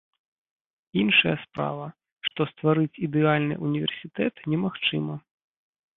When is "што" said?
2.27-2.41